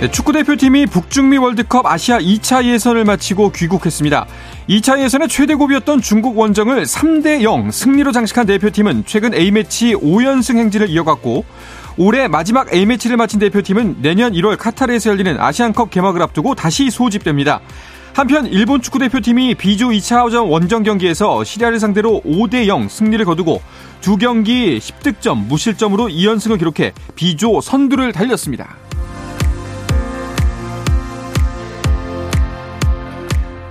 [0.00, 4.26] 네, 축구 대표팀이 북중미 월드컵 아시아 2차 예선을 마치고 귀국했습니다.
[4.66, 11.44] 2차 예선의 최대고비였던 중국 원정을 3대 0 승리로 장식한 대표팀은 최근 A매치 5연승 행진을 이어갔고
[11.98, 17.60] 올해 마지막 A매치를 마친 대표팀은 내년 1월 카타르에서 열리는 아시안컵 개막을 앞두고 다시 소집됩니다.
[18.14, 23.60] 한편 일본 축구 대표팀이 B조 2차전 원정 경기에서 시리아를 상대로 5대 0 승리를 거두고
[24.00, 28.79] 두 경기 10득점 무실점으로 2연승을 기록해 B조 선두를 달렸습니다.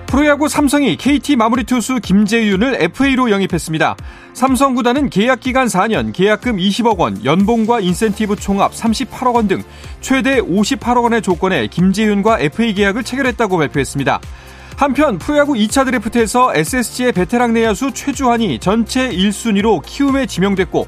[0.09, 3.95] 프로야구 삼성이 KT 마무리 투수 김재윤을 FA로 영입했습니다.
[4.33, 9.61] 삼성 구단은 계약 기간 4년, 계약금 20억 원, 연봉과 인센티브 총합 38억 원 등
[10.01, 14.19] 최대 58억 원의 조건에 김재윤과 FA 계약을 체결했다고 발표했습니다.
[14.77, 20.87] 한편 프로야구 2차 드래프트에서 SSG의 베테랑 내야수 최주환이 전체 1순위로 키움에 지명됐고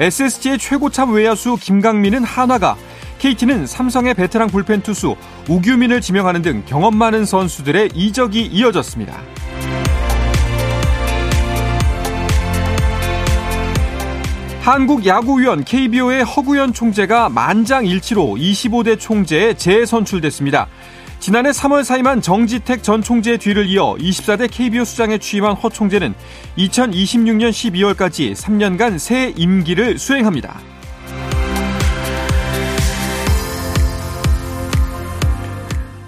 [0.00, 2.76] SSG의 최고참 외야수 김강민은 한화가
[3.24, 5.16] KT는 삼성의 베테랑 불펜 투수
[5.48, 9.18] 우규민을 지명하는 등 경험 많은 선수들의 이적이 이어졌습니다.
[14.60, 20.68] 한국야구위원 KBO의 허구현 총재가 만장일치로 25대 총재에 재선출됐습니다.
[21.18, 26.14] 지난해 3월 사임한 정지택 전 총재의 뒤를 이어 24대 KBO 수장에 취임한 허 총재는
[26.58, 30.73] 2026년 12월까지 3년간 새 임기를 수행합니다.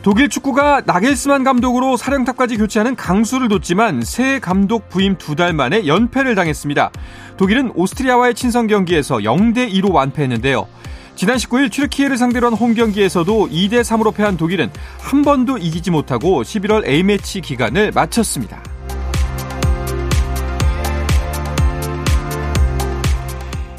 [0.07, 6.37] 독일 축구가 나겔스만 감독으로 사령탑까지 교체하는 강수를 뒀지만 새 감독 부임 두 달 만에 연패를
[6.37, 6.93] 당했습니다.
[7.37, 10.69] 독일은 오스트리아와의 친선 경기에서 0대 2로 완패했는데요.
[11.17, 14.71] 지난 19일 튀르키예를 상대로 한 홈경기에서도 2대 3으로 패한 독일은
[15.01, 18.63] 한 번도 이기지 못하고 11월 A매치 기간을 마쳤습니다.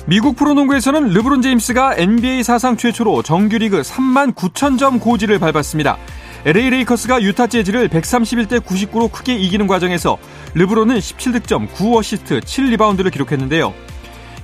[0.09, 5.97] 미국 프로농구에서는 르브론 제임스가 NBA 사상 최초로 정규리그 3만 9천 점 고지를 밟았습니다.
[6.45, 10.17] LA 레이커스가 유타 재즈를 131대 99로 크게 이기는 과정에서
[10.53, 13.73] 르브론은 17득점, 9어시스트, 7리바운드를 기록했는데요.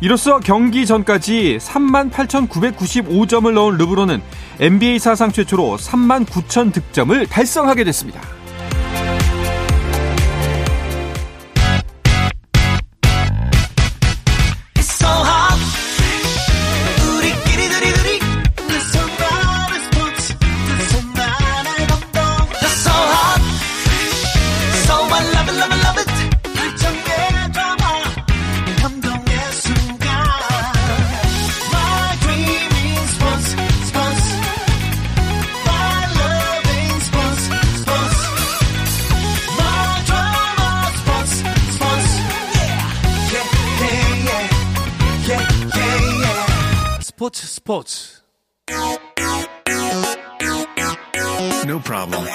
[0.02, 4.22] 이로써 경기 전까지 38,995점을 넣은 르브론은
[4.59, 8.19] NBA 사상 최초로 3만 9천 득점을 달성하게 됐습니다.
[47.23, 48.22] 스포츠 스포츠
[51.66, 52.28] No problem.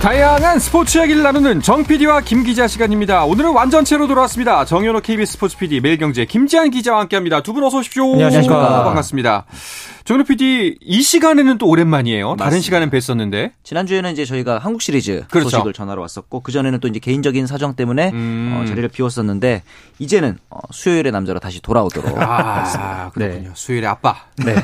[0.00, 3.26] 다양한 스포츠 이야기를 나누는 정 PD와 김 기자 시간입니다.
[3.26, 4.64] 오늘은 완전체로 돌아왔습니다.
[4.64, 7.42] 정현호 KBS 스포츠 PD, 매일경제 김지한 기자와 함께합니다.
[7.42, 8.10] 두 분 어서 오십시오.
[8.14, 8.84] 안녕하십니까.
[8.84, 9.44] 반갑습니다.
[10.06, 12.26] 정현호 PD 이 시간에는 또 오랜만이에요.
[12.26, 12.44] 맞습니다.
[12.44, 13.50] 다른 시간은 뵀었는데.
[13.64, 15.50] 지난주에는 이제 저희가 한국 시리즈 그렇죠.
[15.50, 18.56] 소식을 전하러 왔었고 그 전에는 또 이제 개인적인 사정 때문에 음.
[18.56, 19.64] 어, 자리를 비웠었는데
[19.98, 23.48] 이제는 어, 수요일의 남자로 다시 돌아오도록 아, 그렇군요.
[23.48, 23.50] 네.
[23.54, 24.14] 수요일에 아빠.
[24.44, 24.54] 네.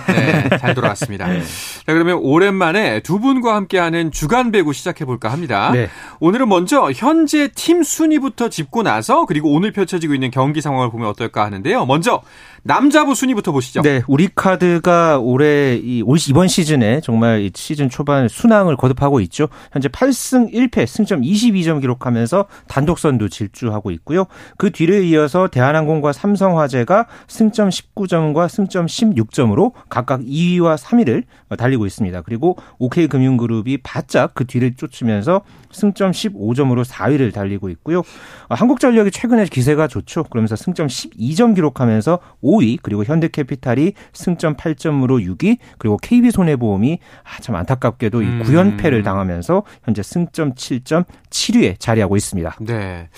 [0.61, 1.27] 잘 돌아왔습니다.
[1.27, 1.41] 자,
[1.87, 5.73] 그러면 오랜만에 두 분과 함께하는 주간 배구 시작해 볼까 합니다.
[5.73, 5.89] 네.
[6.21, 11.45] 오늘은 먼저 현재 팀 순위부터 짚고 나서 그리고 오늘 펼쳐지고 있는 경기 상황을 보면 어떨까
[11.45, 11.85] 하는데요.
[11.87, 12.23] 먼저
[12.65, 13.83] 남자부 순위부터 보시죠.
[13.83, 19.49] 네, 우리 카드가 올해 이올 이번 시즌에 정말 이 시즌 초반 순항을 거듭하고 있죠.
[19.73, 24.27] 현재 8승 1패, 승점 22점 기록하면서 단독 선두 질주하고 있고요.
[24.59, 31.25] 그 뒤를 이어서 대한항공과 삼성화재가 승점 19점과 승점 16점으로 각각 2위와 3위를
[31.57, 32.23] 달리고 있습니다.
[32.23, 35.43] 그리고 OK금융그룹이 바짝 그 뒤를 쫓으면서
[35.73, 38.01] 승점 15점으로 4위를 달리고 있고요.
[38.01, 40.25] 어, 한국전력이 최근에 기세가 좋죠.
[40.25, 47.57] 그러면서 승점 12점 기록하면서 5 위, 그리고 현대캐피탈이 승점 8점으로 6위, 그리고 KB손해보험이 아, 참
[47.57, 48.43] 안타깝게도 이 음.
[48.45, 52.57] 9연패를 당하면서 현재 승점 7점 7위에 자리하고 있습니다.
[52.61, 53.09] 네.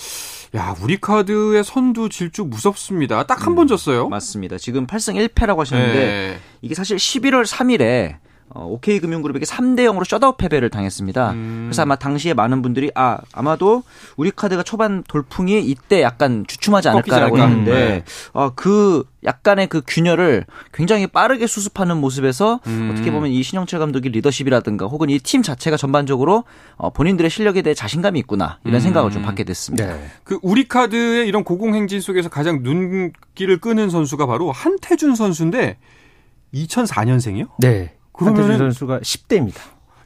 [0.57, 3.25] 야, 우리 카드의 선두 질주 무섭습니다.
[3.25, 4.09] 딱 한번 졌어요.
[4.09, 4.57] 맞습니다.
[4.57, 6.39] 지금 8승 1패라고 하셨는데 네.
[6.63, 8.17] 이게 사실 11월 3일에
[8.51, 11.33] 어, OK금융그룹에게 3대 0으로 셧아웃 패배를 당했습니다.
[11.33, 11.63] 음.
[11.67, 13.83] 그래서 아마 당시에 많은 분들이 아 아마도
[14.17, 17.39] 우리 카드가 초반 돌풍이 이때 약간 주춤하지 않을까라고?
[17.39, 18.05] 했는데 네.
[18.33, 22.91] 어, 그 약간의 그 균열을 굉장히 빠르게 수습하는 모습에서 음.
[22.93, 26.45] 어떻게 보면 이 신영철 감독의 리더십이라든가 혹은 이 팀 자체가 전반적으로
[26.77, 28.81] 어, 본인들의 실력에 대해 자신감이 있구나 이런 음.
[28.81, 29.87] 생각을 좀 받게 됐습니다.
[29.87, 30.07] 네.
[30.23, 35.79] 그 우리 카드의 이런 고공행진 속에서 가장 눈길을 끄는 선수가 바로 한태준 선수인데
[36.53, 37.49] 2004년생이요?
[37.59, 37.95] 네.
[38.15, 39.57] 한태준 선수가 10대입니다.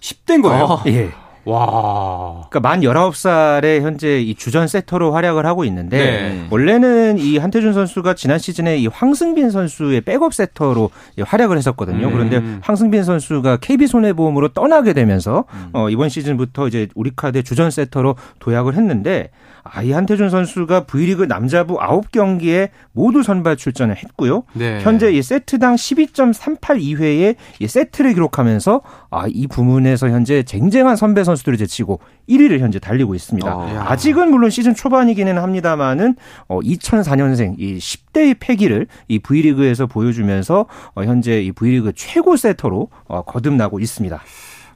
[0.01, 0.65] 10대인 거예요.
[0.65, 0.83] 어.
[0.87, 1.11] 예.
[1.45, 2.47] 와.
[2.51, 6.47] 그러니까 만 19살에 현재 이 주전 세터로 활약을 하고 있는데 네.
[6.51, 12.09] 원래는 이 한태준 선수가 지난 시즌에 이 황승빈 선수의 백업 세터로 활약을 했었거든요.
[12.09, 12.13] 음.
[12.13, 18.75] 그런데 황승빈 선수가 KB 손해보험으로 떠나게 되면서 어, 이번 시즌부터 이제 우리카드 주전 세터로 도약을
[18.75, 19.31] 했는데
[19.63, 24.45] 아, 이 한태준 선수가 V리그 남자부 9경기에 모두 선발 출전을 했고요.
[24.55, 24.81] 네.
[24.83, 32.01] 현재 이 세트당 12.382회의 이 세트를 기록하면서 아, 이 부문에서 현재 쟁쟁한 선배 선수들을 제치고
[32.29, 33.57] 1위를 현재 달리고 있습니다.
[33.57, 33.75] 어.
[33.75, 33.85] 야.
[33.89, 36.17] 아직은 물론 시즌 초반이기는 합니다만은
[36.49, 43.23] 어, 2004년생 이 10대의 패기를 이 V리그에서 보여주면서 어, 현재 이 V리그 최고 세터로 어,
[43.23, 44.21] 거듭나고 있습니다.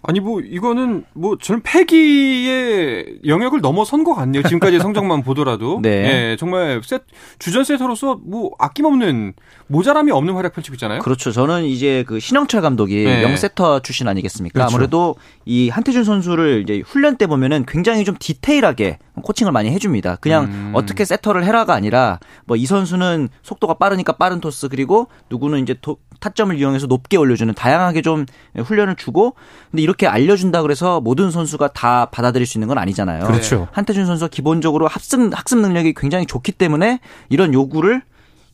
[0.04, 4.43] 아니 뭐 이거는 뭐 저는 패기의 영역을 넘어선 것 같네요.
[4.43, 5.81] 지금까지의 성적만 보더라도.
[5.82, 6.31] 네.
[6.32, 7.02] 예, 정말 셋
[7.38, 9.34] 주전 세터로서 뭐 아낌없는
[9.69, 11.00] 모자람이 없는 활약 펼치고 있잖아요.
[11.00, 11.31] 그렇죠.
[11.32, 13.22] 저는 이제 그 신영철 감독이 네.
[13.22, 14.52] 영세터 출신 아니겠습니까?
[14.60, 14.75] 그렇죠.
[14.75, 15.14] 아무래도
[15.44, 20.16] 이 한태준 선수를 이제 훈련 때 보면은 굉장히 좀 디테일하게 코칭을 많이 해줍니다.
[20.16, 20.70] 그냥 음.
[20.75, 25.98] 어떻게 세터를 해라가 아니라 뭐 이 선수는 속도가 빠르니까 빠른 토스 그리고 누구는 이제 도-
[26.20, 28.25] 타점을 이용해서 높게 올려주는 다양하게 좀
[28.56, 29.34] 훈련을 주고
[29.72, 33.26] 근데 이 렇게 알려준다 그래서 모든 선수가 다 받아들일 수 있는 건 아니잖아요.
[33.26, 33.68] 그렇죠.
[33.72, 38.02] 한태준 선수가 기본적으로 합승 학습 능력이 굉장히 좋기 때문에 이런 요구를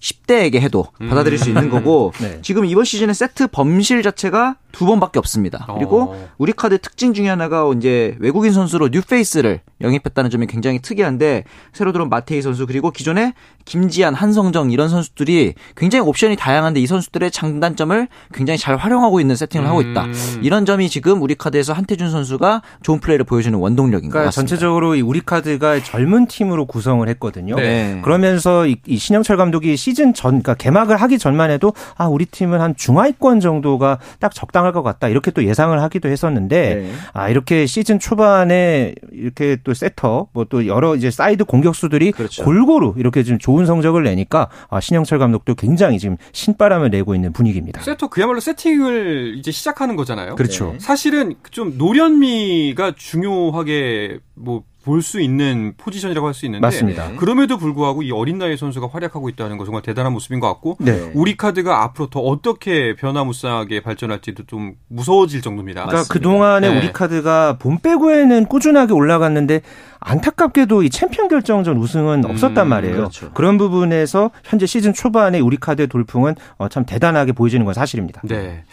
[0.00, 2.38] 10대에게 해도 받아들일 수 있는 거고 네.
[2.42, 5.66] 지금 이번 시즌에 세트 범실 자체가 두 번밖에 없습니다.
[5.76, 6.28] 그리고 어.
[6.38, 12.08] 우리 카드 특징 중에 하나가 이제 외국인 선수로 뉴페이스를 영입했다는 점이 굉장히 특이한데 새로 들어온
[12.08, 13.34] 마테이 선수 그리고 기존에
[13.64, 19.66] 김지한, 한성정 이런 선수들이 굉장히 옵션이 다양한데 이 선수들의 장단점을 굉장히 잘 활용하고 있는 세팅을
[19.66, 20.04] 하고 있다.
[20.04, 20.40] 음.
[20.42, 24.48] 이런 점이 지금 우리 카드에서 한태준 선수가 좋은 플레이를 보여주는 원동력인 것 그러니까 같습니다.
[24.48, 27.56] 전체적으로 이 우리 카드가 젊은 팀으로 구성을 했거든요.
[27.56, 28.00] 네.
[28.02, 32.60] 그러면서 이, 이 신영철 감독이 시즌 전, 그러니까 개막을 하기 전만 해도 아 우리 팀은
[32.60, 36.92] 한 중하위권 정도가 딱 적 당할 것 같다 이렇게 또 예상을 하기도 했었는데 네.
[37.12, 42.42] 아 이렇게 시즌 초반에 이렇게 또 세터 뭐 또 여러 이제 사이드 공격수들이 그렇죠.
[42.44, 47.82] 골고루 이렇게 좀 좋은 성적을 내니까 아 신영철 감독도 굉장히 지금 신바람을 내고 있는 분위기입니다.
[47.82, 50.36] 세터 그야말로 세팅을 이제 시작하는 거잖아요.
[50.36, 50.72] 그렇죠.
[50.72, 50.78] 네.
[50.78, 57.08] 사실은 좀 노련미가 중요하게 뭐 볼 수 있는 포지션이라고 할 수 있는데 맞습니다.
[57.08, 57.16] 네.
[57.16, 61.10] 그럼에도 불구하고 이 어린 나이 선수가 활약하고 있다는 거 정말 대단한 모습인 것 같고 네.
[61.14, 65.82] 우리 카드가 앞으로 더 어떻게 변화무쌍하게 발전할지도 좀 무서워질 정도입니다.
[65.82, 66.12] 그러니까 맞습니다.
[66.12, 66.78] 그동안에 네.
[66.78, 69.62] 우리 카드가 봄 배구에는 꾸준하게 올라갔는데
[70.00, 72.96] 안타깝게도 이 챔피언 결정전 우승은 음, 없었단 말이에요.
[72.96, 73.30] 그렇죠.
[73.36, 78.22] 런 부분에서 현재 시즌 초반에 우리 카드의 돌풍은 어, 참 대단하게 보여지는 건 사실입니다.
[78.24, 78.64] 네.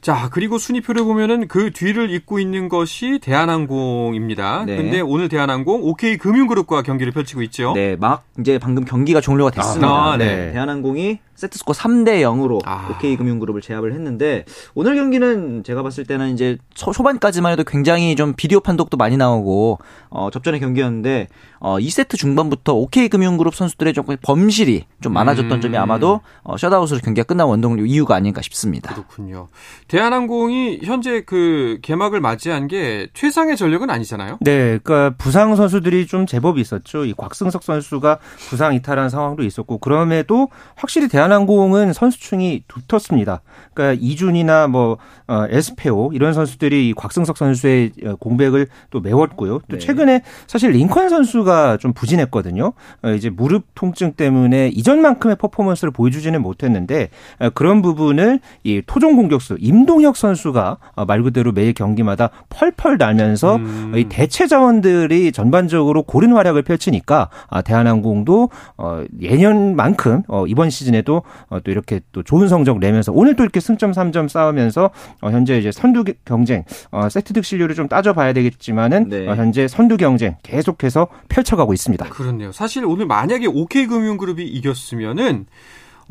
[0.00, 4.64] 자, 그리고 순위표를 보면은 그 뒤를 잇고 있는 것이 대한항공입니다.
[4.66, 4.76] 네.
[4.76, 7.72] 근데 오늘 대한항공 OK 금융그룹과 경기를 펼치고 있죠.
[7.74, 9.88] 네, 막 이제 방금 경기가 종료가 됐습니다.
[9.88, 10.24] 아, 네.
[10.26, 10.52] 네.
[10.52, 12.88] 대한항공이 세트스코어 3대 0으로 아.
[12.90, 14.44] OK금융그룹을 제압을 했는데
[14.74, 19.78] 오늘 경기는 제가 봤을 때는 이제 초, 초반까지만 해도 굉장히 좀 비디오 판독도 많이 나오고
[20.10, 21.28] 어, 접전의 경기였는데
[21.58, 25.60] 어, 2세트 중반부터 OK금융그룹 선수들의 조금 범실이 좀 많아졌던 음.
[25.60, 28.94] 점이 아마도 어, 셧아웃으로 경기가 끝난 원동력 이유가 아닌가 싶습니다.
[28.94, 29.48] 그렇군요.
[29.88, 34.38] 대한항공이 현재 그 개막을 맞이한 게 최상의 전력은 아니잖아요.
[34.40, 37.04] 네, 그러니까 부상 선수들이 좀 제법 있었죠.
[37.04, 38.18] 이 곽승석 선수가
[38.48, 43.42] 부상 이탈한 상황도 있었고 그럼에도 확실히 대한 항공은 선수층이 두텁습니다.
[43.74, 49.60] 그러니까 이준이나 뭐 어, 에스페오 이런 선수들이 이 곽승석 선수의 어, 공백을 또 메웠고요.
[49.68, 49.78] 또 네.
[49.78, 52.72] 최근에 사실 링컨 선수가 좀 부진했거든요.
[53.02, 59.56] 어, 이제 무릎 통증 때문에 이전만큼의 퍼포먼스를 보여주지는 못했는데 어, 그런 부분을 이 토종 공격수
[59.60, 63.92] 임동혁 선수가 어, 말 그대로 매일 경기마다 펄펄 날면서 음.
[63.96, 71.60] 이 대체 자원들이 전반적으로 고른 활약을 펼치니까 아, 대한항공도 어, 예년만큼 어, 이번 시즌에도 어,
[71.60, 74.90] 또 이렇게 또 좋은 성적 내면서 오늘 또 이렇게 승점 3점 싸우면서
[75.20, 79.28] 어, 현재 이제 선두 경쟁 어, 세트 득실률을 좀 따져봐야 되겠지만은 네.
[79.28, 82.08] 어, 현재 선두 경쟁 계속해서 펼쳐가고 있습니다.
[82.08, 82.52] 그렇네요.
[82.52, 85.46] 사실 오늘 만약에 OK금융그룹이 이겼으면은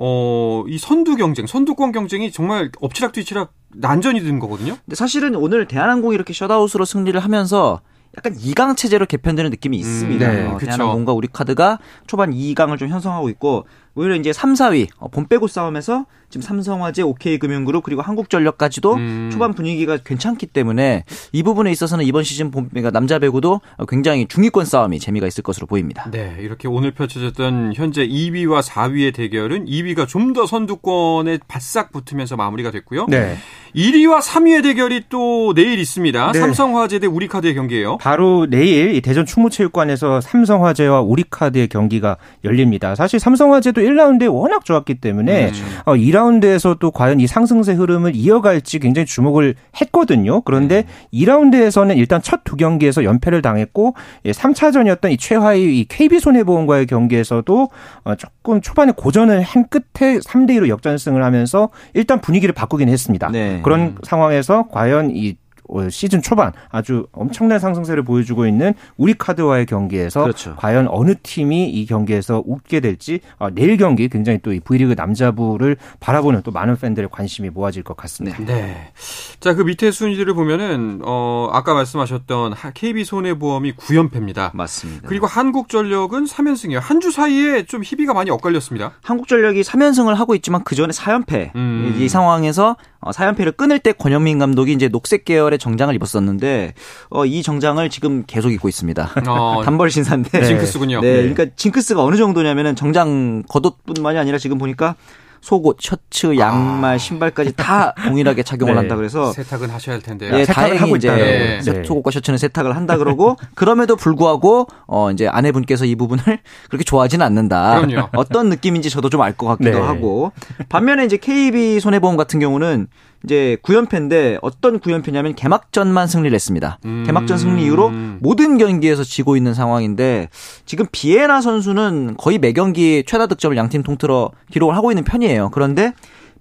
[0.02, 4.78] 어, 이 선두 경쟁, 선두권 경쟁이 정말 엎치락뒤치락 난전이 된 거거든요.
[4.86, 7.82] 근데 사실은 오늘 대한항공이 이렇게 셧아웃으로 승리를 하면서
[8.18, 10.32] 약간 2강 체제로 개편되는 느낌이 있습니다.
[10.32, 10.66] 네, 어, 그쵸.
[10.66, 13.66] 대한항공과 우리 카드가 초반 2강을 좀 형성하고 있고
[14.00, 19.30] 오히려 이제 3, 4위 어, 본 빼고 싸움에서 지금 삼성화재, OK금융그룹 그리고 한국전력까지도 음.
[19.32, 21.04] 초반 분위기가 괜찮기 때문에
[21.34, 25.66] 이 부분에 있어서는 이번 시즌 본 그러니까 남자 배구도 굉장히 중위권 싸움이 재미가 있을 것으로
[25.66, 26.10] 보입니다.
[26.12, 32.70] 네, 이렇게 오늘 펼쳐졌던 현재 2위와 4위의 대결은 2위가 좀 더 선두권에 바싹 붙으면서 마무리가
[32.70, 33.08] 됐고요.
[33.10, 33.36] 네.
[33.76, 36.32] 1위와 3위의 대결이 또 내일 있습니다.
[36.34, 36.40] 네.
[36.40, 37.98] 삼성화재 대 우리카드의 경기예요.
[37.98, 42.94] 바로 내일 이 대전 충무체육관에서 삼성화재와 우리카드의 경기가 열립니다.
[42.94, 45.52] 사실 삼성화재도 1라운드에 워낙 좋았기 때문에
[45.86, 50.42] 어, 2라운드에서도 과연 이 상승세 흐름을 이어갈지 굉장히 주목을 했거든요.
[50.42, 53.94] 그런데 2라운드에서는 일단 첫 두 경기에서 연패를 당했고
[54.26, 57.70] 3차전이었던 이 최하위 이 KB손해보험과의 경기에서도
[58.06, 63.30] 어, 조금 초반에 고전을 한 끝에 3대 2로 역전승을 하면서 일단 분위기를 바꾸긴 했습니다.
[63.32, 63.62] 네.
[63.64, 65.49] 그런 상황에서 과연 이 어,
[65.90, 70.56] 시즌 초반 아주 엄청난 상승세를 보여주고 있는 우리 카드와의 경기에서 그렇죠.
[70.58, 75.78] 과연 어느 팀이 이 경기에서 웃게 될지 아, 내일 경기 굉장히 또 이 V리그 남자부를
[76.00, 78.38] 바라보는 또 많은 팬들의 관심이 모아질 것 같습니다.
[78.44, 78.92] 네.
[79.40, 84.52] 자, 그 밑에 순위를 보면은 어 아까 말씀하셨던 KB 손해보험이 9연패입니다.
[84.56, 85.08] 맞습니다.
[85.08, 86.80] 그리고 한국전력은 3연승이에요.
[86.80, 88.92] 한 주 사이에 좀 희비가 많이 엇갈렸습니다.
[89.04, 91.56] 한국전력이 3연승을 하고 있지만 그 전에 4연패.
[91.56, 91.96] 음.
[91.98, 96.74] 이 상황에서 어, 4연패를 끊을 때 권영민 감독이 이제 녹색 계열의 정장을 입었었는데
[97.10, 99.12] 어, 이 정장을 지금 계속 입고 있습니다.
[99.28, 100.44] 어, 단벌 신사인데.
[100.44, 101.02] 징크스군요.
[101.02, 104.96] 네, 그러니까 징크스가 어느 정도냐면은 정장 겉옷뿐만이 아니라 지금 보니까
[105.42, 108.80] 속옷, 셔츠, 양말, 신발까지 다 동일하게 착용을 네.
[108.80, 110.28] 한다 그래서 세탁은 하셔야 할 텐데.
[110.34, 111.62] 예, 세탁을 다행히 하고 이제 네.
[111.62, 111.84] 세- 네.
[111.84, 116.24] 속옷과 셔츠는 세탁을 한다 그러고 그럼에도 불구하고 어 이제 아내분께서 이 부분을
[116.70, 117.82] 그렇게 좋아하지는 않는다.
[117.82, 118.10] 그럼요.
[118.16, 119.80] 어떤 느낌인지 저도 좀 알 것 같기도 네.
[119.80, 120.32] 하고
[120.70, 122.88] 반면에 이제 KB 손해보험 같은 경우는
[123.24, 126.80] 이제 9연패인데 어떤 9연패냐면 개막전만 승리를 했습니다.
[126.86, 127.04] 음.
[127.06, 130.30] 개막전 승리 이후로 모든 경기에서 지고 있는 상황인데
[130.66, 135.50] 지금 비에나 선수는 거의 매 경기 최다 득점을 양팀 통틀어 기록을 하고 있는 편이에요.
[135.52, 135.94] 그런데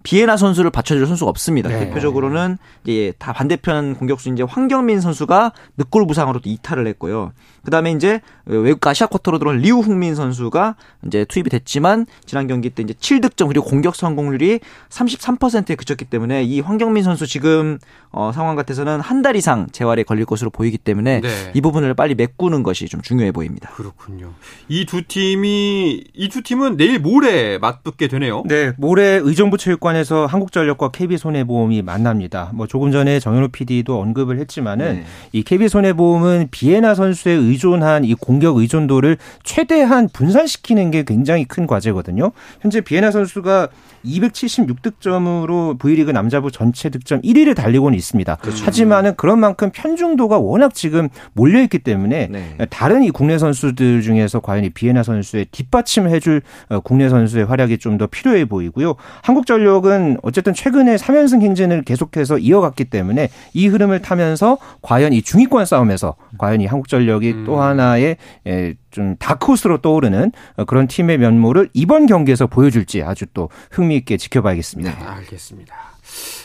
[0.09, 1.69] 비에나 선수를 받쳐줄 선수가 없습니다.
[1.69, 1.81] 네.
[1.81, 7.33] 대표적으로는 이제 다 반대편 공격수 이제 황경민 선수가 늑골 부상으로 또 이탈을 했고요.
[7.63, 12.95] 그다음에 이제 외국 아시아 쿼터로 들어온 리우흥민 선수가 이제 투입이 됐지만 지난 경기 때 이제
[12.95, 17.79] 7득점 그리고 공격 성공률이 33%에 그쳤기 때문에 이 황경민 선수 지금
[18.11, 21.51] 어, 상황 같아서는 한 달 이상 재활에 걸릴 것으로 보이기 때문에 네.
[21.53, 23.69] 이 부분을 빨리 메꾸는 것이 좀 중요해 보입니다.
[23.71, 24.33] 그렇군요.
[24.69, 28.45] 이 두 팀이 이 두 팀은 내일 모레 맞붙게 되네요.
[28.47, 32.51] 네, 모레 의정부 체육관에 서 한국전력과 KB손해보험이 만납니다.
[32.55, 35.05] 뭐 조금 전에 정현우 PD도 언급을 했지만은 네.
[35.33, 42.33] 이 KB손해보험은 비에나 선수에 의존한 이 공격 의존도를 최대한 분산시키는 게 굉장히 큰 과제거든요.
[42.61, 43.69] 현재 비에나 선수가
[44.05, 48.37] 276득점으로 V리그 남자부 전체 득점 1위를 달리고는 있습니다.
[48.37, 48.65] 그렇죠.
[48.65, 52.57] 하지만은 그런 만큼 편중도가 워낙 지금 몰려 있기 때문에 네.
[52.71, 57.99] 다른 이 국내 선수들 중에서 과연 이 비에나 선수의 뒷받침해줄 어, 국내 선수의 활약이 좀
[57.99, 58.95] 더 필요해 보이고요.
[59.23, 66.15] 한국전력은 어쨌든 최근에 3연승 행진을 계속해서 이어갔기 때문에 이 흐름을 타면서 과연 이 중위권 싸움에서
[66.39, 67.45] 과연 이 한국전력이 음.
[67.45, 73.51] 또 하나의 에, 좀 다크호스로 떠오르는 어, 그런 팀의 면모를 이번 경기에서 보여줄지 아주 또
[73.71, 74.91] 흥미 있게 지켜봐야겠습니다.
[74.91, 75.75] 네, 알겠습니다.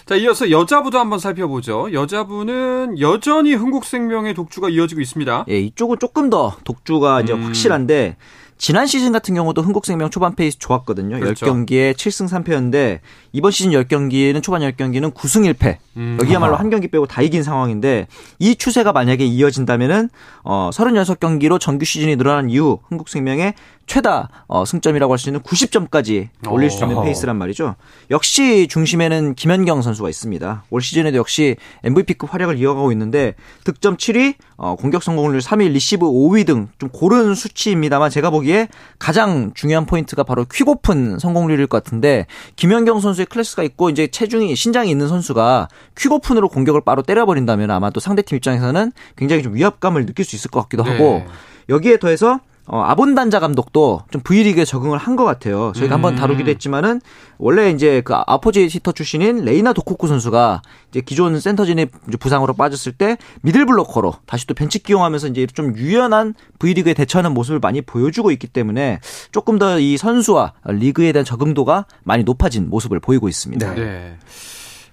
[0.05, 1.93] 자, 이어서 여자부도 한번 살펴보죠.
[1.93, 5.45] 여자부는 여전히 흥국생명의 독주가 이어지고 있습니다.
[5.50, 7.43] 예, 이쪽은 조금 더 독주가 이제 음.
[7.45, 8.17] 확실한데
[8.57, 11.19] 지난 시즌 같은 경우도 흥국생명 초반 페이스 좋았거든요.
[11.19, 11.45] 그렇죠.
[11.45, 13.00] 10경기에 7승 3패였는데
[13.33, 15.77] 이번 시즌 10경기는 초반 10경기는 9승 1패.
[15.97, 16.17] 음.
[16.21, 16.55] 여기야말로.
[16.55, 18.07] 한 경기 빼고 다 이긴 상황인데
[18.39, 20.09] 이 추세가 만약에 이어진다면은
[20.43, 23.53] 어 36경기로 정규 시즌이 늘어난 이후 흥국생명의
[23.85, 27.03] 최다 어, 승점이라고 할 수 있는 90점까지 올릴 수 있는 어.
[27.03, 27.75] 페이스란 말이죠.
[28.11, 30.63] 역시 중심에는 김연경 선수가 있습니다.
[30.69, 36.45] 올 시즌에도 역시 MVP급 활약을 이어가고 있는데 득점 7위, 어, 공격 성공률 3위, 리시브 5위
[36.45, 38.67] 등 좀 고른 수치입니다만 제가 보기에
[38.99, 42.25] 가장 중요한 포인트가 바로 quick open 성공률일 것 같은데
[42.55, 45.67] 김연경 선수의 클래스가 있고 이제 체중이 신장이 있는 선수가
[45.98, 50.49] quick open으로 공격을 바로 때려버린다면 아마 또 상대팀 입장에서는 굉장히 좀 위압감을 느낄 수 있을
[50.51, 51.27] 것 같기도 하고 네.
[51.69, 55.74] 여기에 더해서 어, 아본단자 감독도 좀 V리그에 적응을 한 것 같아요.
[55.75, 56.17] 저희가 한번 음.
[56.17, 57.01] 다루기도 했지만은
[57.38, 62.93] 원래 이제 그 opposite hitter 출신인 레이나 도코쿠 선수가 이제 기존 센터진이 이제 부상으로 빠졌을
[62.93, 68.32] 때 middle blocker로 다시 또 벤치 기용하면서 이제 좀 유연한 V리그에 대처하는 모습을 많이 보여주고
[68.32, 69.00] 있기 때문에
[69.32, 73.75] 조금 더 이 선수와 리그에 대한 적응도가 많이 높아진 모습을 보이고 있습니다.
[73.75, 74.17] 네.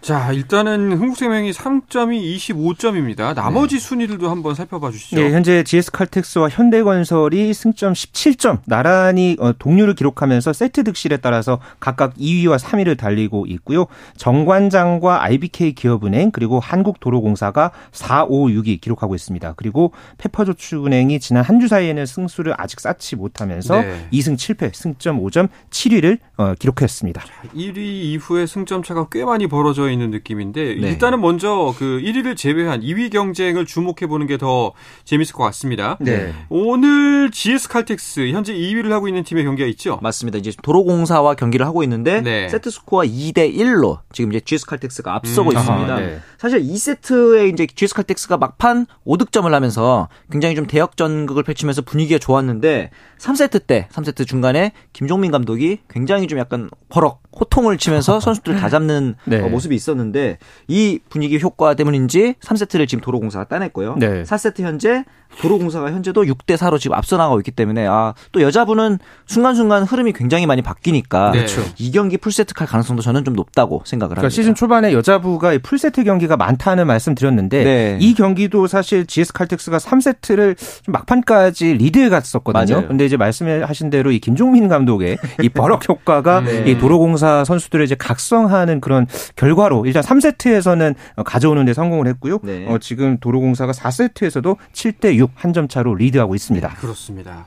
[0.00, 3.34] 자, 일단은 흥국생명이 승점이 25점입니다.
[3.34, 3.80] 나머지 네.
[3.80, 5.16] 순위들도 한번 살펴봐 주시죠.
[5.16, 12.14] 네, 현재 GS 칼텍스와 현대건설이 승점 17점, 나란히 어, 동률을 기록하면서 세트 득실에 따라서 각각
[12.14, 13.86] 2위와 3위를 달리고 있고요.
[14.16, 19.52] 정관장과 IBK 기업은행 그리고 한국도로공사가 4, 5, 6위 기록하고 있습니다.
[19.56, 24.08] 그리고 페퍼저축은행이 지난 한 주 사이에는 승수를 아직 쌓지 못하면서 네.
[24.14, 27.22] 2승 7패, 승점 5점, 7위를 어, 기록했습니다.
[27.54, 30.88] 1위 이후에 승점 차가 꽤 많이 벌어져 있는 느낌인데 네.
[30.88, 34.72] 일단은 먼저 그 1위를 제외한 2위 경쟁을 주목해 보는 게 더
[35.04, 35.98] 재밌을 것 같습니다.
[36.00, 36.32] 네.
[36.48, 39.98] 오늘 GS 칼텍스 현재 2위를 하고 있는 팀의 경기가 있죠?
[40.02, 40.38] 맞습니다.
[40.38, 42.48] 이제 도로공사와 경기를 하고 있는데 네.
[42.48, 45.56] 세트 스코어 2대 1로 지금 이제 GS 칼텍스가 앞서고 음.
[45.56, 45.94] 있습니다.
[45.94, 46.20] 아, 네.
[46.38, 52.90] 사실 2세트에 이제 GS 칼텍스가 막판 5득점을 하면서 굉장히 좀 대역 전극을 펼치면서 분위기가 좋았는데
[53.18, 59.16] 3세트 때 3세트 중간에 김종민 감독이 굉장히 좀 약간 버럭 호통을 치면서 선수들을 다 잡는
[59.26, 59.40] 네.
[59.40, 63.96] 어, 모습이 있었는데 이 분위기 효과 때문인지 3세트를 지금 도로공사가 따냈고요.
[63.98, 64.22] 네.
[64.22, 65.04] 4세트 현재
[65.40, 70.46] 도로공사가 현재도 6대 4로 지금 앞서 나가고 있기 때문에 아, 또 여자분은 순간순간 흐름이 굉장히
[70.46, 71.46] 많이 바뀌니까 네.
[71.78, 74.34] 이 경기 풀세트 할 가능성도 저는 좀 높다고 생각을 그러니까 합니다.
[74.34, 77.98] 시즌 초반에 여자부가 풀세트 경기가 많다는 말씀 드렸는데 네.
[78.00, 82.74] 이 경기도 사실 GS 칼텍스가 3세트를 좀 막판까지 리드해 갔었거든요.
[82.74, 82.88] 맞아요.
[82.88, 86.70] 근데 이제 말씀하신 대로 이 김종민 감독의 이 버럭 효과가 네.
[86.70, 89.06] 이 도로공사 선수들을 이제 각성하는 그런
[89.36, 92.40] 결과 로 일단 3세트에서는 가져오는 데 성공을 했고요.
[92.42, 92.66] 네.
[92.68, 96.68] 어, 지금 도로공사가 4세트에서도 7대 6 한 점 차로 리드하고 있습니다.
[96.68, 97.46] 네, 그렇습니다.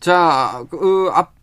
[0.00, 1.33] 자, 그, 앞,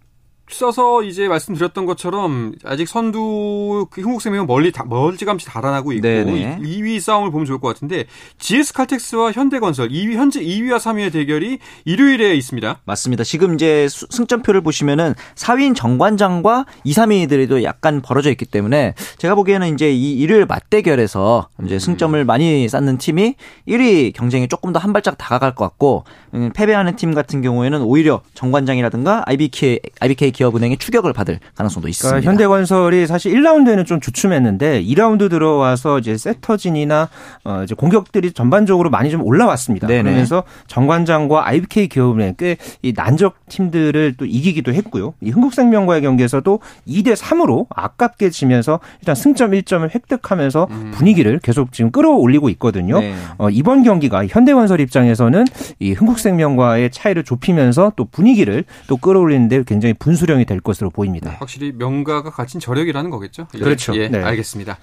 [0.51, 6.60] 앞서서 이제 말씀드렸던 것처럼 아직 선두 그 흥국생명은 멀리 멀찌감치 달아나고 있고 네네.
[6.62, 8.05] 2위 싸움을 보면 좋을 것 같은데
[8.38, 12.81] GS 칼텍스와 현대건설 2위 현재 2위와 3위의 대결이 일요일에 있습니다.
[12.84, 13.24] 맞습니다.
[13.24, 19.91] 지금 이제 승점표를 보시면은 4위인 정관장과 2, 3위들도 약간 벌어져 있기 때문에 제가 보기에는 이제
[19.91, 21.79] 이 일요일 맞대결에서 이제 음.
[21.79, 23.36] 승점을 많이 쌓는 팀이
[23.67, 28.22] 1위 경쟁에 조금 더 한 발짝 다가갈 것 같고 음, 패배하는 팀 같은 경우에는 오히려
[28.34, 32.19] 정관장이라든가 IBK IBK 기업은행의 추격을 받을 가능성도 그러니까 있습니다.
[32.21, 37.10] 그러니까 현대건설이 사실 1라운드에는 좀 주춤했는데 2라운드 들어와서 이제 세터진이나
[37.43, 39.88] 어 이제 공격들이 전반적으로 많이 좀 올라왔습니다.
[39.88, 40.03] 네네.
[40.03, 45.13] 그러면서 정관장과 IBK 기업은행 꽤 이 난적 팀들을 또 이기기도 했고요.
[45.21, 50.91] 이 흥국생명과의 경기에서도 2대 3으로 아깝게 지면서 일단 승점 1점을 획득하면서 음.
[50.93, 52.99] 분위기를 계속 지금 끌어올리고 있거든요.
[52.99, 53.13] 네.
[53.38, 55.45] 어 이번 경기가 현대건설 입장에서는
[55.80, 61.32] 이 흥국생명과의 차이를 좁히면서 또 분위기를 또 끌어올리는데 굉장히 분수령 수령이 될 것으로 보입니다.
[61.32, 63.48] 네, 확실히 명가가 갖춘 저력이라는 거겠죠?
[63.52, 63.96] 그렇죠.
[63.96, 64.24] 예, 네.
[64.24, 64.78] 알겠습니다.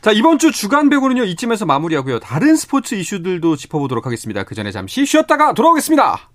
[0.00, 2.18] 자, 이번 주 주간 배구는요, 이쯤에서 마무리하고요.
[2.18, 4.42] 다른 스포츠 이슈들도 짚어보도록 하겠습니다.
[4.42, 6.30] 그 전에 잠시 쉬었다가 돌아오겠습니다.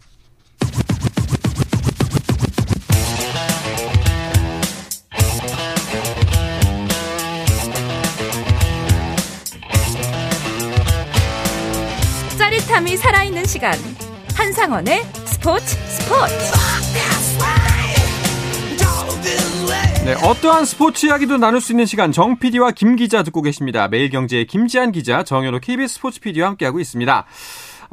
[12.37, 13.73] 짜릿함이 살아있는 시간.
[14.35, 16.33] 한상원의 스포츠 스포츠.
[20.05, 23.87] 네, 어떠한 스포츠 이야기도 나눌 수 있는 시간 정 PD와 김 기자 듣고 계십니다.
[23.87, 27.25] 매일경제의 김지한 기자, 정현호 KBS 스포츠 PD와 함께하고 있습니다.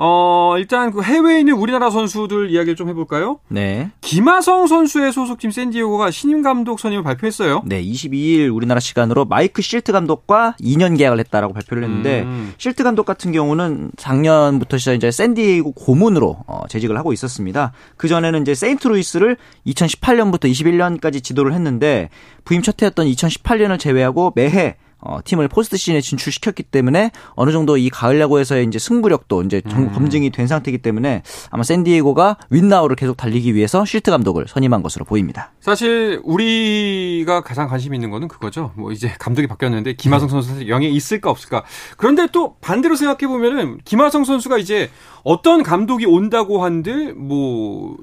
[0.02, 3.38] 어, 일단 그 해외에 있는 우리나라 선수들 이야기를 좀 해볼까요?
[3.48, 3.90] 네.
[4.00, 7.62] 김하성 선수의 소속팀 샌디에고가 신임 감독 선임을 발표했어요.
[7.66, 12.54] 네, 22일 우리나라 시간으로 마이크 실트 감독과 2년 계약을 했다라고 발표를 했는데 음.
[12.56, 17.72] 실트 감독 같은 경우는 작년부터 시작 이제 샌디에고 고문으로 어, 재직을 하고 있었습니다.
[17.98, 19.36] 그 전에는 이제 세인트루이스를
[19.66, 22.08] 2018년부터 21년까지 지도를 했는데
[22.46, 27.88] 부임 첫 해였던 2018년을 제외하고 매해 어, 팀을 포스트 시즌에 진출시켰기 때문에 어느 정도 이
[27.90, 29.92] 가을 야구에서의 이제 승부력도 이제 음.
[29.92, 35.04] 검증이 된 상태이기 때문에 아마 샌디에고가 win now를 계속 달리기 위해서 쉴트 감독을 선임한 것으로
[35.04, 35.52] 보입니다.
[35.60, 38.72] 사실 우리가 가장 관심 있는 거는 그거죠.
[38.76, 40.32] 뭐 이제 감독이 바뀌었는데 김하성 네.
[40.32, 41.64] 선수 영향이 있을까 없을까.
[41.96, 44.90] 그런데 또 반대로 생각해 보면은 김하성 선수가 이제
[45.24, 47.96] 어떤 감독이 온다고 한들 뭐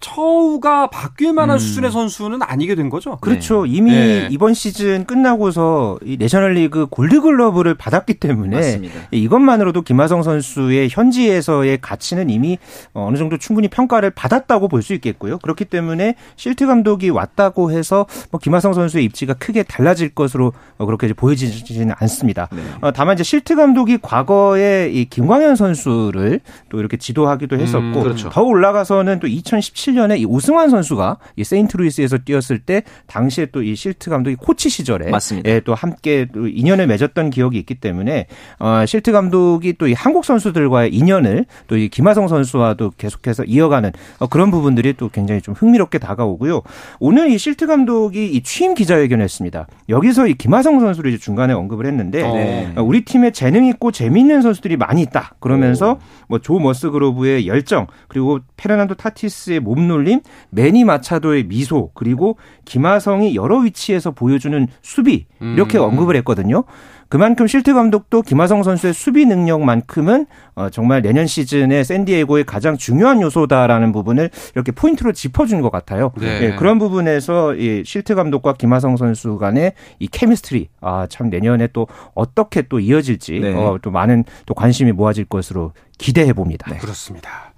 [0.00, 1.58] 처우가 바뀔 만한 음.
[1.58, 3.16] 수준의 선수는 아니게 된 거죠.
[3.20, 3.64] 그렇죠.
[3.64, 3.70] 네.
[3.72, 4.28] 이미 네.
[4.30, 8.94] 이번 시즌 끝나고서 이 내셔널리그 골드글러브를 받았기 때문에 맞습니다.
[9.10, 12.58] 이것만으로도 김하성 선수의 현지에서의 가치는 이미
[12.92, 15.38] 어느 정도 충분히 평가를 받았다고 볼 수 있겠고요.
[15.38, 21.94] 그렇기 때문에 실트 감독이 왔다고 해서 뭐 김하성 선수의 입지가 크게 달라질 것으로 그렇게 보여지지는
[21.98, 22.48] 않습니다.
[22.52, 22.62] 네.
[22.80, 28.28] 어, 다만 이제 실트 감독이 과거에 이 김광현 선수를 또 이렇게 지도하기도 했었고 음, 그렇죠.
[28.30, 33.74] 더 올라가서는 또 2017 2017년에 이 오승환 선수가 이 세인트루이스에서 뛰었을 때 당시에 또 이
[33.74, 35.50] 실트 감독이 코치 시절에 맞습니다.
[35.50, 38.26] 예, 또 함께 또 인연을 맺었던 기억이 있기 때문에
[38.60, 44.26] 어, 실트 감독이 또 이 한국 선수들과의 인연을 또 이 김하성 선수와도 계속해서 이어가는 어,
[44.28, 46.62] 그런 부분들이 또 굉장히 좀 흥미롭게 다가오고요.
[47.00, 49.66] 오늘 이 실트 감독이 이 취임 기자회견을 했습니다.
[49.88, 52.72] 여기서 이 김하성 선수를 이제 중간에 언급을 했는데 네.
[52.76, 55.34] 어, 우리 팀에 재능 있고 재미있는 선수들이 많이 있다.
[55.40, 55.98] 그러면서
[56.28, 63.58] 뭐 조 머스그로브의 열정 그리고 페르난도 타티스의 몸 놀림, 매니 마차도의 미소 그리고 김하성이 여러
[63.58, 65.84] 위치에서 보여주는 수비 이렇게 음.
[65.84, 66.64] 언급을 했거든요.
[67.10, 73.92] 그만큼 실트 감독도 김하성 선수의 수비 능력만큼은 어, 정말 내년 시즌에 샌디에고의 가장 중요한 요소다라는
[73.92, 76.12] 부분을 이렇게 포인트로 짚어준 것 같아요.
[76.18, 76.40] 네.
[76.42, 81.86] 예, 그런 부분에서 이 실트 감독과 김하성 선수 간의 이 chemistry 아 참 내년에 또
[82.14, 83.54] 어떻게 또 이어질지 네.
[83.54, 86.70] 어, 또 많은 또 관심이 모아질 것으로 기대해 봅니다.
[86.76, 87.52] 그렇습니다.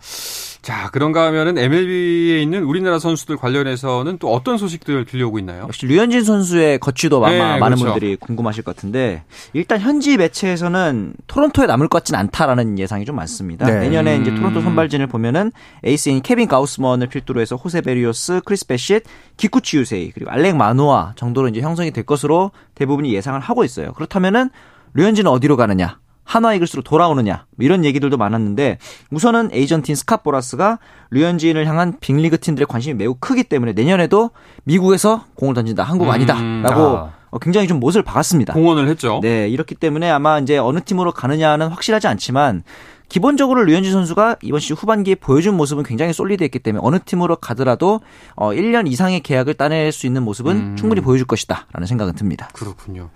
[0.62, 5.62] 자, 그런가 하면은 MLB에 있는 우리나라 선수들 관련해서는 또 어떤 소식들 들려오고 있나요?
[5.62, 7.84] 역시 류현진 선수의 거취도 아마 네, 많은 그렇죠.
[7.92, 13.66] 분들이 궁금하실 것 같은데 일단 현지 매체에서는 토론토에 남을 것 같진 않다라는 예상이 좀 많습니다.
[13.66, 13.80] 네.
[13.80, 14.36] 내년에 이제 음.
[14.36, 15.50] 토론토 선발진을 보면은
[15.82, 19.02] 에이스인 케빈 가우스먼을 필두로 해서 호세 베리오스, 크리스 베쉿,
[19.38, 23.92] 기쿠치 유세이 그리고 알렉 마누아 정도로 이제 형성이 될 것으로 대부분이 예상을 하고 있어요.
[23.94, 24.50] 그렇다면은
[24.92, 25.98] 류현진은 어디로 가느냐?
[26.30, 28.78] 한화 이글스로 돌아오느냐 뭐 이런 얘기들도 많았는데
[29.10, 30.78] 우선은 에이전트인 스캇 보라스가
[31.10, 34.30] 류현진을 향한 빅리그 팀들의 관심이 매우 크기 때문에 내년에도
[34.62, 37.12] 미국에서 공을 던진다 한국 음, 아니다라고 아.
[37.30, 38.52] 어, 굉장히 좀 못을 박았습니다.
[38.54, 39.18] 공헌을 했죠.
[39.22, 42.62] 네 이렇기 때문에 아마 이제 어느 팀으로 가느냐는 확실하지 않지만
[43.10, 48.00] 기본적으로 류현진 선수가 이번 시즌 후반기에 보여준 모습은 굉장히 솔리드했기 때문에 어느 팀으로 가더라도
[48.36, 50.76] 어 1년 이상의 계약을 따낼 수 있는 모습은 음.
[50.76, 52.48] 충분히 보여줄 것이다라는 생각은 듭니다.
[52.52, 53.10] 그렇군요.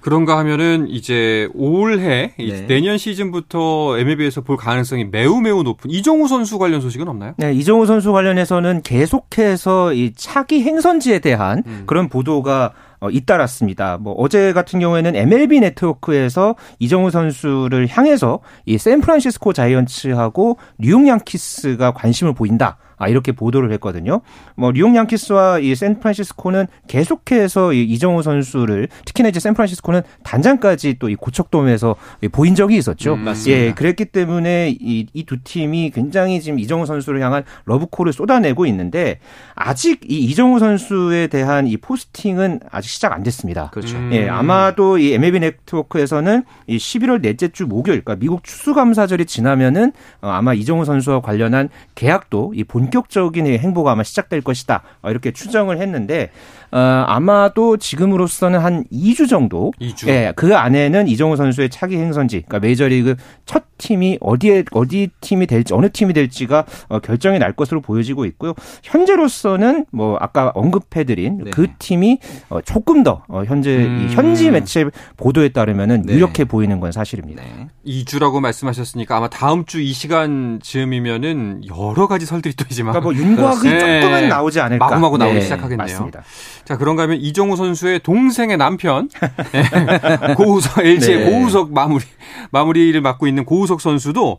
[0.00, 2.66] 그런가 하면은 이제 올해 이 네.
[2.66, 7.34] 내년 시즌부터 MLB에서 볼 가능성이 매우 매우 높은 이정우 선수 관련 소식은 없나요?
[7.36, 11.84] 네, 이정우 선수 관련해서는 계속해서 이 차기 행선지에 대한 음.
[11.86, 13.98] 그런 보도가 어, 잇따랐습니다.
[13.98, 22.34] 뭐 어제 같은 경우에는 MLB 네트워크에서 이정우 선수를 향해서 이 샌프란시스코 자이언츠하고 뉴욕 양키스가 관심을
[22.34, 22.78] 보인다.
[22.98, 24.20] 아, 이렇게 보도를 했거든요.
[24.56, 31.14] 뭐, 뉴욕 양키스와 이 샌프란시스코는 계속해서 이 이정우 선수를, 특히나 이제 샌프란시스코는 단장까지 또 이
[31.14, 31.96] 고척돔에서
[32.32, 33.14] 보인 적이 있었죠.
[33.14, 33.60] 음, 맞습니다.
[33.62, 39.20] 예, 그랬기 때문에 이이두 팀이 굉장히 지금 이정우 선수를 향한 러브콜을 쏟아내고 있는데,
[39.54, 43.70] 아직 이 이정우 선수에 대한 이 포스팅은 아직 시작 안 됐습니다.
[43.70, 43.96] 그렇죠.
[43.96, 44.10] 음.
[44.12, 50.28] 예, 아마도 이 MLB 네트워크에서는 이 11월 넷째 주 목요일, 그러니까 미국 추수감사절이 지나면은 어,
[50.28, 54.82] 아마 이정우 선수와 관련한 계약도 이 본 격적인 이 행보가 아마 시작될 것이다.
[55.02, 56.30] 어, 이렇게 추정을 했는데
[56.70, 60.08] 어, 아마도 지금으로서는 한 2주 정도 2주.
[60.08, 65.72] 예, 그 안에는 이정우 선수의 차기 행선지, 그러니까 메이저리그 첫 팀이 어디에 어디 팀이 될지
[65.72, 68.54] 어느 팀이 될지가 어, 결정이 날 것으로 보여지고 있고요.
[68.82, 71.50] 현재로서는 뭐 아까 언급해 드린 네.
[71.52, 72.18] 그 팀이
[72.50, 74.08] 어, 조금 더 어, 현재 음.
[74.10, 74.84] 이 현지 매체
[75.16, 76.14] 보도에 따르면은 네.
[76.14, 77.42] 유력해 보이는 건 사실입니다.
[77.42, 77.68] 네.
[77.86, 83.12] 2주라고 말씀하셨으니까 아마 다음 주 이 시간 즈음이면은 여러 가지 설들이 또 이제 막 그러니까
[83.12, 84.00] 뭐 윤곽이 네.
[84.00, 84.86] 조금은 나오지 않을까.
[84.86, 85.78] 마구마구 나오기 네, 시작하겠네요.
[85.78, 86.22] 맞습니다.
[86.64, 89.08] 자, 그런가 하면 이정우 선수의 동생의 남편
[89.54, 91.30] 예, 고우석 LG의 네.
[91.30, 92.04] 고우석 마무리
[92.50, 94.38] 마무리를 맡고 있는 고우석 선수도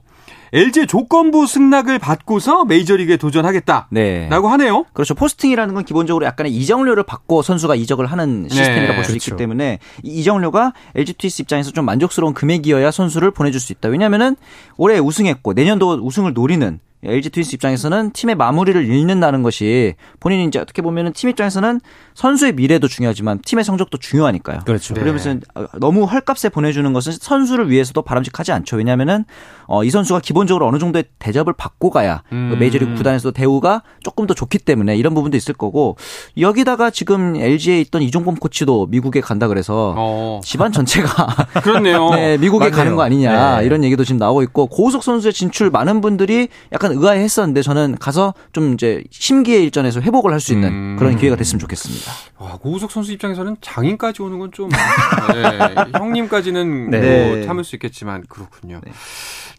[0.51, 4.27] LG 조건부 승낙을 받고서 메이저리그에 도전하겠다라고 네.
[4.29, 4.85] 하네요.
[4.93, 5.13] 그렇죠.
[5.13, 9.37] 포스팅이라는 건 기본적으로 약간의 이정료를 받고 선수가 이적을 하는 시스템이라고 볼수 있기 그렇죠.
[9.37, 13.89] 때문에 이 이정료가 LG 트위스 입장에서 좀 만족스러운 금액이어야 선수를 보내줄 수 있다.
[13.89, 14.35] 왜냐하면은
[14.77, 20.81] 올해 우승했고 내년도 우승을 노리는 LG 트윈스 입장에서는 팀의 마무리를 잃는다는 것이 본인이 이제 어떻게
[20.81, 21.79] 보면은 팀 입장에서는
[22.13, 24.59] 선수의 미래도 중요하지만 팀의 성적도 중요하니까요.
[24.65, 24.93] 그렇죠.
[24.93, 25.01] 네.
[25.01, 25.35] 그러면서
[25.79, 28.77] 너무 헐값에 보내주는 것은 선수를 위해서도 바람직하지 않죠.
[28.77, 29.25] 왜냐하면은
[29.71, 32.49] 어, 이 선수가 기본적으로 어느 정도의 대접을 받고 가야 음.
[32.51, 35.95] 그 메이저리그 구단에서도 대우가 조금 더 좋기 때문에 이런 부분도 있을 거고
[36.39, 41.27] 여기다가 지금 LG에 있던 이종범 코치도 미국에 간다 그래서 어, 집안 전체가
[41.61, 42.09] 그렇네요.
[42.09, 42.75] 네, 미국에 맞네요.
[42.77, 43.65] 가는 거 아니냐 네.
[43.67, 48.73] 이런 얘기도 지금 나오고 있고 고우석 선수의 진출 많은 분들이 약간 의아해했었는데 저는 가서 좀
[48.73, 50.95] 이제 심기의 일전에서 회복을 할 수 있는 음.
[50.97, 52.11] 그런 기회가 됐으면 좋겠습니다.
[52.39, 57.35] 와, 고우석 선수 입장에서는 장인까지 오는 건 좀, 네, 형님까지는 네.
[57.35, 58.79] 뭐 참을 수 있겠지만, 그렇군요.
[58.83, 58.91] 네.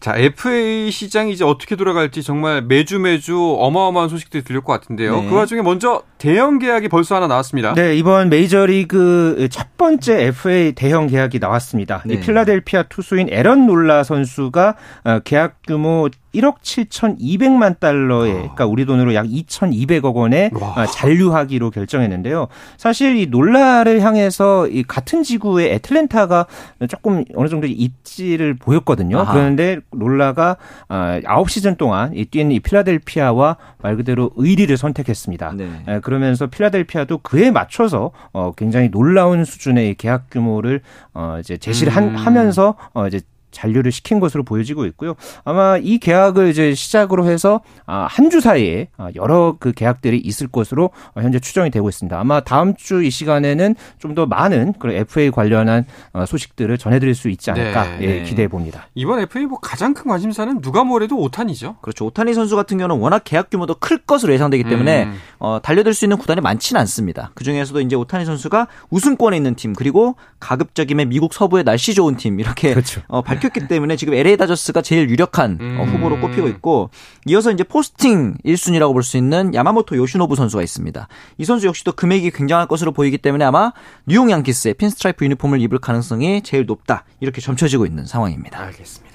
[0.01, 5.21] 자, FA 시장이 이제 어떻게 돌아갈지 정말 매주 매주 어마어마한 소식들이 들릴 것 같은데요.
[5.21, 5.29] 네.
[5.29, 7.73] 그 와중에 먼저 대형 계약이 벌써 하나 나왔습니다.
[7.73, 12.03] 네, 이번 메이저리그 첫 번째 FA 대형 계약이 나왔습니다.
[12.05, 12.13] 네.
[12.13, 19.13] 이 필라델피아 투수인 에런 놀라 선수가 어, 계약 규모 1억 7,200만 달러에, 그러니까 우리 돈으로
[19.13, 20.83] 약 2,200억 원에 와.
[20.83, 22.47] 어, 잔류하기로 결정했는데요.
[22.77, 26.45] 사실 이 놀라를 향해서 이 같은 지구의 애틀랜타가
[26.87, 29.19] 조금 어느 정도 입지를 보였거든요.
[29.19, 29.33] 아하.
[29.33, 30.57] 그런데 놀라가
[30.87, 35.53] 어, 9시즌 동안 이뛴이 필라델피아와 말 그대로 의리를 선택했습니다.
[35.57, 35.69] 네.
[36.11, 40.81] 에, 그러면서 필라델피아도 그에 맞춰서 어, 굉장히 놀라운 수준의 계약 규모를
[41.13, 42.15] 어, 이제 제시를 한- 음.
[42.15, 45.15] 하면서 어, 이제 잔류를 시킨 것으로 보여지고 있고요.
[45.43, 50.91] 아마 이 계약을 이제 시작으로 해서 아, 한주 사이에 아, 여러 그 계약들이 있을 것으로
[51.15, 52.17] 어, 현재 추정이 되고 있습니다.
[52.19, 57.29] 아마 다음 주 이 시간에는 좀 더 많은 그런 FA 관련한 어, 소식들을 전해드릴 수
[57.29, 58.23] 있지 않을까 네, 예, 네.
[58.23, 58.87] 기대해 봅니다.
[58.93, 61.77] 이번 FA 뭐 가장 큰 관심사는 누가 뭐래도 오탄이죠.
[61.81, 62.05] 그렇죠.
[62.07, 65.15] 오타니 선수 같은 경우는 워낙 계약 규모도 클 것으로 예상되기 때문에 음.
[65.39, 67.31] 어, 달려들 수 있는 구단이 많지는 않습니다.
[67.35, 72.41] 그 중에서도 이제 오타니 선수가 우승권에 있는 팀 그리고 가급적이면 미국 서부의 날씨 좋은 팀
[72.41, 73.01] 이렇게 그렇죠.
[73.07, 75.89] 어, 밝혔기 때문에 지금 LA 다저스가 제일 유력한 어, 음.
[75.93, 76.89] 후보로 꼽히고 있고
[77.25, 81.07] 이어서 이제 포스팅 1순위라고 볼 수 있는 야마모토 요시노부 선수가 있습니다.
[81.39, 83.73] 이 선수 역시도 금액이 굉장할 것으로 보이기 때문에 아마
[84.05, 88.59] 뉴욕 양키스의 pinstripe 유니폼을 입을 가능성이 제일 높다 이렇게 점쳐지고 있는 상황입니다.
[88.59, 89.10] 알겠습니다.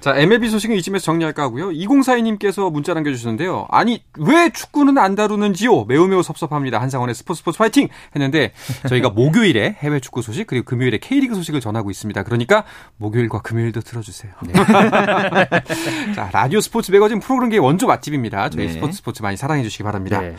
[0.00, 1.70] 자, MLB 소식은 이쯤에서 정리할까 하고요.
[1.70, 3.66] 2042님께서 문자 남겨주셨는데요.
[3.70, 5.84] 아니, 왜 축구는 안 다루는지요?
[5.84, 6.80] 매우 매우 섭섭합니다.
[6.80, 7.88] 한상원의 스포츠 스포츠 파이팅!
[8.14, 8.52] 했는데,
[8.88, 12.22] 저희가 목요일에 해외 축구 소식, 그리고 금요일에 K리그 소식을 전하고 있습니다.
[12.22, 12.64] 그러니까,
[12.96, 14.32] 목요일과 금요일도 틀어주세요.
[16.14, 18.50] 자, 라디오 스포츠 매거진 프로그램계의 원조 맛집입니다.
[18.50, 18.72] 저희 네.
[18.72, 20.20] 스포츠 스포츠 많이 사랑해 주시기 바랍니다.
[20.20, 20.34] 네.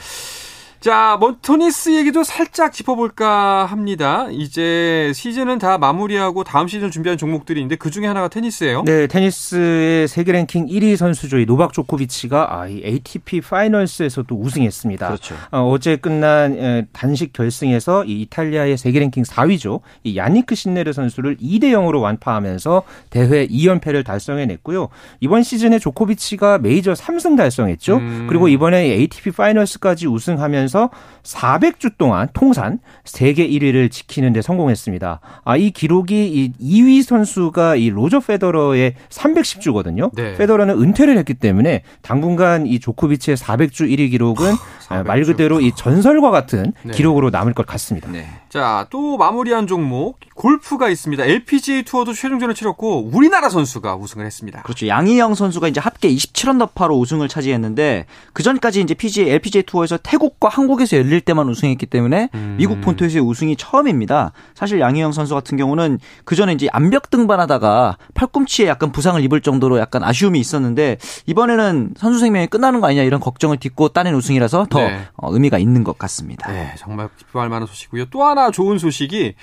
[0.79, 4.27] 자, 뭐 토니스 얘기도 살짝 짚어볼까 합니다.
[4.31, 8.83] 이제 시즌은 다 마무리하고 다음 시즌 준비하는 종목들이 있는데 그 중에 하나가 테니스예요.
[8.83, 11.39] 네, 테니스의 세계 랭킹 1위 선수죠.
[11.39, 15.07] 이 노박 조코비치가 아, 이 ATP 파이널스에서도 우승했습니다.
[15.07, 15.35] 그렇죠.
[15.51, 19.79] 어제 끝난 에, 단식 결승에서 이 이탈리아의 세계 랭킹 4위죠.
[20.03, 24.89] 이 야니크 신네르 선수를 2대 0으로 완파하면서 대회 2연패를 달성해냈고요.
[25.19, 27.95] 이번 시즌에 조코비치가 메이저 3승 달성했죠.
[27.95, 28.27] 음.
[28.29, 30.74] 그리고 이번에 ATP 파이널스까지 우승하면서
[31.23, 35.19] 400주 동안 통산 세계 1위를 지키는 데 성공했습니다.
[35.43, 40.11] 아, 이 기록이 이 2위 선수가 이 로저 페더러의 310주거든요.
[40.13, 40.35] 네.
[40.35, 44.53] 페더러는 은퇴를 했기 때문에 당분간 이 조코비치의 400주 1위 기록은
[44.89, 45.25] 아, 말 400주.
[45.27, 46.93] 그대로 이 전설과 같은 네.
[46.93, 48.09] 기록으로 남을 것 같습니다.
[48.11, 48.27] 네.
[48.49, 51.25] 자, 또 마무리한 종목 골프가 있습니다.
[51.25, 54.61] LPGA 투어도 최종전을 치렀고 우리나라 선수가 우승을 했습니다.
[54.61, 54.87] 그렇죠.
[54.87, 60.95] 양희영 선수가 이제 합계 27언더파로 우승을 차지했는데 그 전까지 이제 PGA, LPGA 투어에서 태국과 한국에서
[60.95, 62.55] 열릴 때만 우승했기 때문에 음.
[62.57, 64.31] 미국 본토에서의 우승이 처음입니다.
[64.53, 69.79] 사실 양희영 선수 같은 경우는 그 전에 이제 암벽 등반하다가 팔꿈치에 약간 부상을 입을 정도로
[69.79, 74.79] 약간 아쉬움이 있었는데 이번에는 선수 생명이 끝나는 거 아니냐 이런 걱정을 딛고 따낸 우승이라서 더
[74.79, 75.01] 네.
[75.17, 76.49] 어, 의미가 있는 것 같습니다.
[76.49, 78.05] 네, 정말 기뻐할 만한 소식이고요.
[78.05, 79.35] 또 하나 좋은 소식이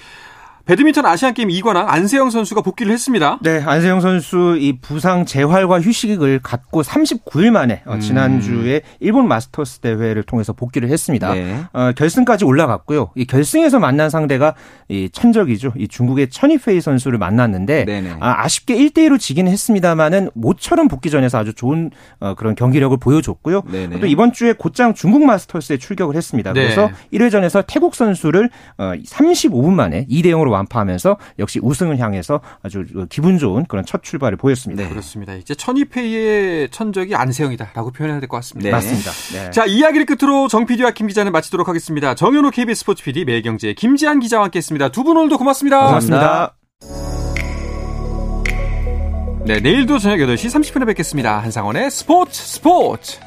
[0.64, 3.38] 배드민턴 아시안 게임 2관왕 안세영 선수가 복귀를 했습니다.
[3.42, 8.00] 네, 안세영 선수 이 부상 재활과 휴식을 갖고 39일 만에 어, 음.
[8.00, 11.34] 지난주에 일본 마스터스 대회를 통해서 복귀를 했습니다.
[11.34, 11.64] 네.
[11.72, 13.10] 어, 결승까지 올라갔고요.
[13.16, 14.54] 이 결승에서 만난 상대가
[14.88, 15.72] 이 천적이죠.
[15.76, 18.16] 이 중국의 천이페이 선수를 만났는데 네네.
[18.20, 23.62] 아, 아쉽게 1대 1로 지긴 했습니다만은 모처럼 복귀전에서 아주 좋은 어, 그런 경기력을 보여줬고요.
[23.70, 23.98] 네네.
[23.98, 26.52] 또 이번 주에 곧장 중국 마스터스에 출격을 했습니다.
[26.52, 26.62] 네.
[26.62, 28.48] 그래서 1회전에서 태국 선수를
[28.78, 34.36] 어, 35분 만에 2대 0으로 완파하면서 역시 우승을 향해서 아주 기분 좋은 그런 첫 출발을
[34.38, 34.82] 보였습니다.
[34.84, 34.88] 네.
[34.88, 35.34] 그렇습니다.
[35.34, 38.68] 이제 천이페이의 천적이 안세영이다라고 표현해야 될 것 같습니다.
[38.68, 38.72] 네.
[38.72, 39.10] 맞습니다.
[39.32, 39.50] 네.
[39.50, 42.14] 자, 이야기를 끝으로 정 PD와 김 기자는 마치도록 하겠습니다.
[42.14, 44.88] 정현호 KBS 스포츠 PD, 매일경제 김지한 기자와 함께했습니다.
[44.90, 45.86] 두 분 오늘도 고맙습니다.
[45.86, 46.54] 고맙습니다.
[49.44, 51.40] 네, 내일도 저녁 8시 30분에 뵙겠습니다.
[51.40, 53.18] 한상원의 스포츠 스포츠.